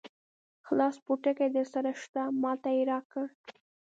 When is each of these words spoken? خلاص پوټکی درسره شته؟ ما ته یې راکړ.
خلاص 0.65 0.95
پوټکی 1.05 1.47
درسره 1.57 1.91
شته؟ 2.01 2.21
ما 2.41 2.51
ته 2.61 2.69
یې 2.75 2.83
راکړ. 2.91 3.25